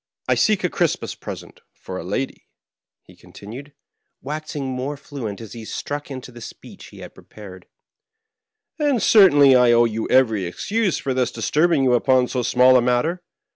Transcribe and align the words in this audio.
I 0.27 0.33
seek 0.33 0.63
a 0.63 0.69
Christmas 0.71 1.13
present 1.13 1.59
for 1.75 1.99
a 1.99 2.03
lady," 2.03 2.47
he 3.03 3.15
continued, 3.15 3.71
waxing 4.19 4.65
more 4.65 4.97
fluent 4.97 5.39
as 5.39 5.53
he 5.53 5.63
struck 5.63 6.09
into 6.09 6.31
the 6.31 6.41
speech 6.41 6.87
he 6.87 7.01
had 7.01 7.13
pre 7.13 7.23
pared;" 7.23 7.67
and 8.79 8.99
certainly 8.99 9.53
I 9.55 9.71
owe 9.73 9.85
you 9.85 10.09
every 10.09 10.45
excuse 10.45 10.97
for 10.97 11.13
thus 11.13 11.29
disturbing 11.31 11.83
you 11.83 11.93
upon 11.93 12.27
so 12.29 12.41
small 12.41 12.77
a 12.77 12.81
matter. 12.81 13.21